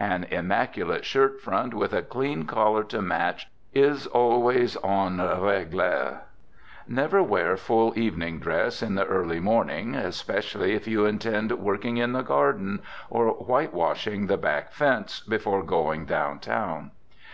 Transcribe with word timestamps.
An 0.00 0.24
immaculate 0.30 1.04
shirt 1.04 1.38
front 1.42 1.74
with 1.74 1.92
a 1.92 2.00
clean 2.00 2.44
collar 2.46 2.82
to 2.84 3.02
match, 3.02 3.48
is 3.74 4.06
always 4.06 4.74
en 4.82 5.18
règle. 5.20 6.16
Never 6.88 7.22
wear 7.22 7.58
full 7.58 7.92
evening 7.94 8.38
dress 8.40 8.82
in 8.82 8.94
the 8.94 9.04
early 9.04 9.38
morning, 9.38 9.94
especially 9.94 10.72
if 10.72 10.88
you 10.88 11.04
intend 11.04 11.52
working 11.52 11.98
in 11.98 12.12
the 12.12 12.22
garden, 12.22 12.80
or 13.10 13.32
whitewashing 13.34 14.28
the 14.28 14.38
back 14.38 14.72
fence, 14.72 15.20
before 15.20 15.62
going 15.62 16.06
down 16.06 16.38
town. 16.38 16.92